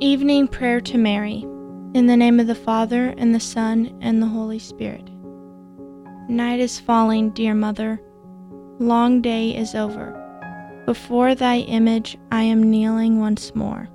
[0.00, 1.40] Evening Prayer to Mary.
[1.92, 5.10] In the name of the Father, and the Son, and the Holy Spirit.
[6.28, 8.00] Night is falling, dear Mother.
[8.78, 10.14] Long day is over.
[10.86, 13.88] Before thy image I am kneeling once more.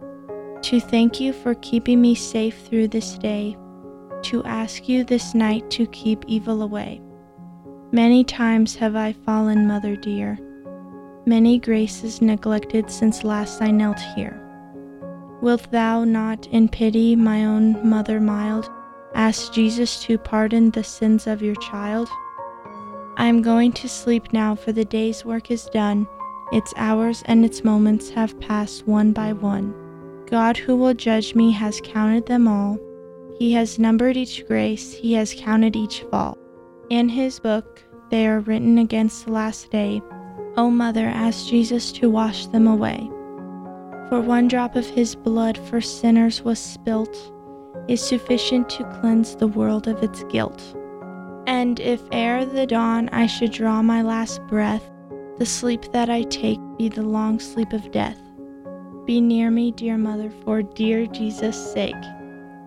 [0.63, 3.55] To thank you for keeping me safe through this day.
[4.23, 7.01] To ask you this night to keep evil away.
[7.93, 10.38] Many times have I fallen, Mother dear.
[11.25, 14.43] Many graces neglected since last I knelt here.
[15.43, 18.71] Wilt thou not, in pity, my own mother mild,
[19.13, 22.07] ask Jesus to pardon the sins of your child?
[23.17, 26.07] I am going to sleep now, for the day's work is done.
[26.53, 29.73] Its hours and its moments have passed one by one.
[30.27, 32.80] God, who will judge me, has counted them all.
[33.38, 36.38] He has numbered each grace, He has counted each fall.
[36.89, 40.02] In His book they are written against the last day.
[40.55, 43.09] O Mother, ask Jesus to wash them away.
[44.13, 47.17] For one drop of his blood for sinners was spilt,
[47.88, 50.61] is sufficient to cleanse the world of its guilt.
[51.47, 54.88] And if ere the dawn I should draw my last breath,
[55.39, 58.19] the sleep that I take be the long sleep of death.
[59.08, 61.95] Be near me, dear Mother, for dear Jesus' sake,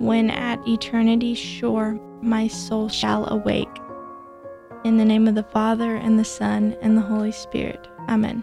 [0.00, 3.68] when at eternity's shore my soul shall awake.
[4.82, 7.86] In the name of the Father, and the Son, and the Holy Spirit.
[8.08, 8.42] Amen.